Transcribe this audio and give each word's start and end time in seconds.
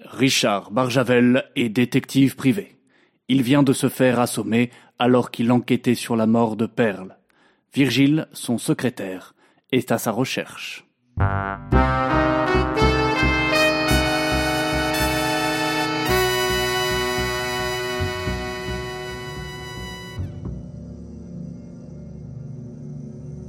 Richard 0.00 0.72
Barjavel 0.72 1.44
est 1.54 1.68
détective 1.68 2.34
privé. 2.34 2.76
Il 3.28 3.42
vient 3.42 3.62
de 3.62 3.72
se 3.72 3.88
faire 3.88 4.18
assommer 4.18 4.70
alors 4.98 5.30
qu'il 5.30 5.52
enquêtait 5.52 5.94
sur 5.94 6.16
la 6.16 6.26
mort 6.26 6.56
de 6.56 6.66
Perle. 6.66 7.16
Virgile, 7.72 8.28
son 8.32 8.58
secrétaire, 8.58 9.34
est 9.70 9.92
à 9.92 9.98
sa 9.98 10.10
recherche. 10.10 10.84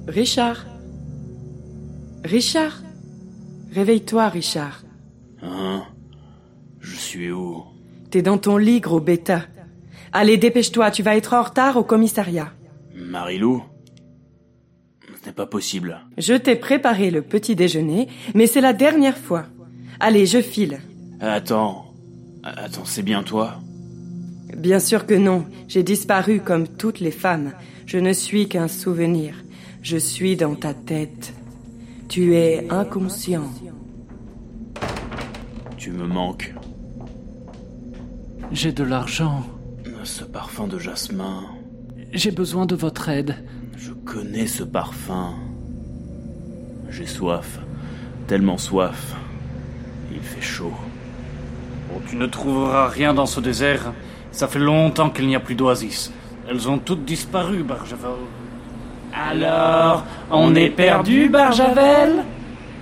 Richard 0.07 0.65
Richard 2.23 2.81
Réveille-toi, 3.73 4.29
Richard. 4.29 4.83
Hein? 5.41 5.83
Je 7.15 7.21
suis 7.21 7.31
où? 7.31 7.63
T'es 8.11 8.21
dans 8.21 8.37
ton 8.37 8.57
lit, 8.57 8.81
gros 8.81 8.99
bêta. 8.99 9.43
Allez, 10.11 10.35
dépêche-toi, 10.35 10.91
tu 10.91 11.01
vas 11.01 11.15
être 11.15 11.33
en 11.33 11.43
retard 11.43 11.77
au 11.77 11.83
commissariat. 11.83 12.51
Marilou 12.93 13.63
Ce 15.21 15.25
n'est 15.25 15.31
pas 15.31 15.45
possible. 15.45 16.01
Je 16.17 16.33
t'ai 16.33 16.57
préparé 16.57 17.11
le 17.11 17.21
petit 17.21 17.55
déjeuner, 17.55 18.09
mais 18.33 18.47
c'est 18.47 18.59
la 18.59 18.73
dernière 18.73 19.17
fois. 19.17 19.45
Allez, 20.01 20.25
je 20.25 20.41
file. 20.41 20.81
Attends. 21.21 21.85
Attends, 22.43 22.83
c'est 22.83 23.01
bien 23.01 23.23
toi? 23.23 23.61
Bien 24.57 24.79
sûr 24.79 25.05
que 25.05 25.13
non. 25.13 25.45
J'ai 25.69 25.83
disparu 25.83 26.41
comme 26.41 26.67
toutes 26.67 26.99
les 26.99 27.11
femmes. 27.11 27.53
Je 27.85 27.97
ne 27.97 28.11
suis 28.11 28.49
qu'un 28.49 28.67
souvenir. 28.67 29.35
Je 29.81 29.95
suis 29.95 30.35
dans 30.35 30.55
ta 30.55 30.73
tête. 30.73 31.33
Tu 32.09 32.35
es 32.35 32.67
inconscient. 32.69 33.49
Tu 35.77 35.91
me 35.91 36.05
manques. 36.05 36.53
J'ai 38.51 38.71
de 38.71 38.83
l'argent. 38.83 39.43
Ce 40.03 40.23
parfum 40.23 40.67
de 40.67 40.77
jasmin. 40.77 41.43
J'ai 42.13 42.31
besoin 42.31 42.65
de 42.65 42.75
votre 42.75 43.09
aide. 43.09 43.43
Je 43.75 43.91
connais 43.91 44.45
ce 44.45 44.63
parfum. 44.63 45.33
J'ai 46.89 47.07
soif. 47.07 47.59
Tellement 48.27 48.57
soif. 48.57 49.15
Il 50.13 50.21
fait 50.21 50.41
chaud. 50.41 50.73
Oh, 51.91 51.99
tu 52.07 52.15
ne 52.15 52.27
trouveras 52.27 52.87
rien 52.87 53.13
dans 53.13 53.25
ce 53.25 53.39
désert. 53.39 53.93
Ça 54.31 54.47
fait 54.47 54.59
longtemps 54.59 55.09
qu'il 55.09 55.27
n'y 55.27 55.35
a 55.35 55.39
plus 55.39 55.55
d'oasis. 55.55 56.11
Elles 56.47 56.69
ont 56.69 56.77
toutes 56.77 57.03
disparu, 57.03 57.63
Barjavel. 57.63 58.11
Alors, 59.13 60.05
on 60.29 60.53
est 60.55 60.69
perdu, 60.69 61.29
Barjavel? 61.29 62.23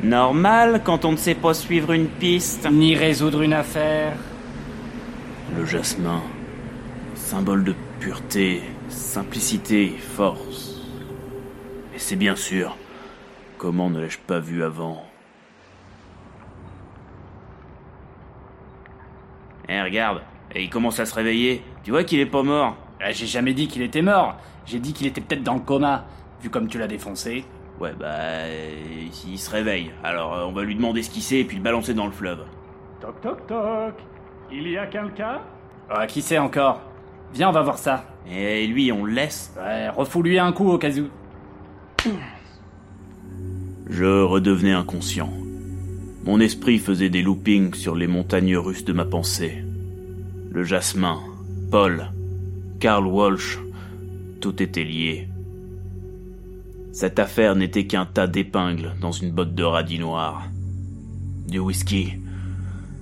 Normal 0.04 0.82
quand 0.84 1.06
on 1.06 1.14
ne 1.14 1.18
sait 1.18 1.36
pas 1.36 1.54
suivre 1.54 1.94
une 1.94 2.08
piste. 2.08 2.68
Ni 2.70 2.96
résoudre 2.96 3.42
une 3.42 3.54
affaire. 3.54 4.14
Le 5.56 5.66
jasmin, 5.66 6.22
symbole 7.16 7.64
de 7.64 7.76
pureté, 8.00 8.64
simplicité, 8.90 9.90
force. 9.90 10.82
Et 11.94 12.00
c'est 12.00 12.16
bien 12.16 12.36
sûr. 12.36 12.76
Comment 13.58 13.90
ne 13.90 14.02
l'ai-je 14.02 14.18
pas 14.18 14.40
vu 14.40 14.64
avant? 14.64 15.04
Eh, 19.70 19.82
regarde, 19.82 20.22
il 20.56 20.70
commence 20.70 21.00
à 21.00 21.06
se 21.06 21.14
réveiller. 21.14 21.64
Tu 21.84 21.92
vois 21.92 22.04
qu'il 22.04 22.20
est 22.20 22.26
pas 22.26 22.44
mort? 22.44 22.76
Ah, 23.00 23.12
J'ai 23.12 23.28
jamais 23.28 23.54
dit 23.54 23.68
qu'il 23.68 23.84
était 23.84 24.02
mort. 24.02 24.36
J'ai 24.66 24.80
dit 24.80 24.94
qu'il 24.94 25.08
était 25.08 25.22
peut-être 25.22 25.44
dans 25.44 25.56
le 25.56 25.60
coma, 25.60 26.06
vu 26.42 26.50
comme 26.50 26.68
tu 26.68 26.80
l'as 26.80 26.88
défoncé. 26.88 27.46
Ouais, 27.80 27.94
bah. 27.94 28.48
il 29.28 29.38
se 29.38 29.50
réveille. 29.50 29.92
Alors, 30.04 30.34
euh, 30.34 30.46
on 30.46 30.52
va 30.52 30.64
lui 30.64 30.76
demander 30.76 31.04
ce 31.04 31.10
qu'il 31.10 31.24
sait 31.24 31.40
et 31.40 31.44
puis 31.44 31.58
le 31.58 31.64
balancer 31.64 31.94
dans 31.94 32.06
le 32.06 32.12
fleuve. 32.12 32.44
Toc 33.02 33.22
toc 33.22 33.48
toc 33.48 33.96
Il 34.52 34.68
y 34.68 34.78
a 34.78 34.86
quelqu'un? 34.88 35.42
Ah, 35.90 36.08
qui 36.08 36.22
sait 36.22 36.38
encore? 36.38 36.82
Viens, 37.34 37.50
on 37.50 37.54
va 37.54 37.62
voir 37.62 37.78
ça. 37.78 38.06
Et 38.32 38.68
lui, 38.68 38.92
on 38.92 39.06
le 39.06 39.14
laisse 39.14 39.54
Ouais, 39.58 39.90
refous-lui 39.90 40.40
un 40.40 40.52
coup 40.52 40.70
au 40.70 40.78
cas 40.78 40.92
où. 40.92 41.08
Je 43.90 44.24
redevenais 44.24 44.72
inconscient. 44.72 45.32
Mon 46.26 46.40
esprit 46.40 46.80
faisait 46.80 47.10
des 47.10 47.22
loopings 47.22 47.74
sur 47.74 47.96
les 47.96 48.08
montagnes 48.08 48.58
russes 48.58 48.86
de 48.86 48.94
ma 48.94 49.06
pensée. 49.06 49.64
Le 50.52 50.64
jasmin, 50.64 51.20
Paul, 51.70 52.12
Karl 52.80 53.06
Walsh, 53.08 53.60
tout 54.40 54.62
était 54.62 54.84
lié. 54.84 55.28
Cette 56.94 57.20
affaire 57.20 57.56
n'était 57.56 57.88
qu'un 57.88 58.06
tas 58.06 58.28
d'épingles 58.28 58.94
dans 59.02 59.12
une 59.12 59.32
botte 59.32 59.56
de 59.56 59.64
radis 59.64 60.00
noir. 60.00 60.44
Du 61.48 61.60
whisky. 61.60 62.14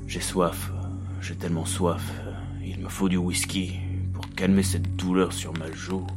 J'ai 0.07 0.21
soif. 0.21 0.71
J'ai 1.21 1.35
tellement 1.35 1.65
soif. 1.65 2.01
Il 2.63 2.79
me 2.79 2.89
faut 2.89 3.07
du 3.09 3.17
whisky 3.17 3.79
pour 4.13 4.27
calmer 4.31 4.63
cette 4.63 4.95
douleur 4.95 5.33
sur 5.33 5.53
ma 5.57 5.71
joue. 5.71 6.07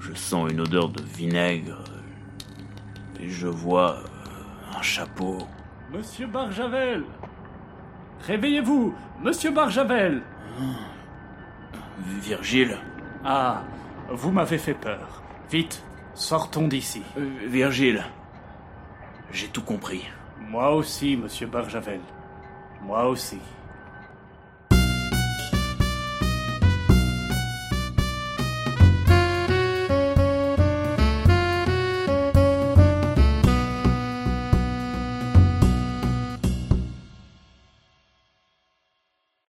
Je 0.00 0.14
sens 0.14 0.50
une 0.50 0.60
odeur 0.60 0.88
de 0.88 1.02
vinaigre. 1.02 1.82
Et 3.20 3.28
je 3.28 3.48
vois 3.48 3.98
un 4.76 4.82
chapeau. 4.82 5.38
Monsieur 5.92 6.26
Barjavel 6.26 7.04
Réveillez-vous 8.26 8.94
Monsieur 9.22 9.50
Barjavel 9.50 10.22
Virgile 12.22 12.76
Ah, 13.24 13.62
vous 14.10 14.30
m'avez 14.30 14.58
fait 14.58 14.74
peur. 14.74 15.22
Vite, 15.50 15.82
sortons 16.14 16.68
d'ici. 16.68 17.02
Euh, 17.18 17.28
Virgile, 17.48 18.04
j'ai 19.32 19.48
tout 19.48 19.62
compris. 19.62 20.04
Moi 20.50 20.72
aussi, 20.74 21.16
monsieur 21.16 21.46
Barjavel. 21.46 22.00
Moi 22.82 23.04
aussi. 23.06 23.38